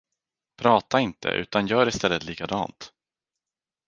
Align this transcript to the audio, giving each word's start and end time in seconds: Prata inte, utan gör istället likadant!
Prata 0.57 0.99
inte, 0.99 1.27
utan 1.29 1.67
gör 1.67 1.87
istället 1.87 2.23
likadant! 2.23 2.93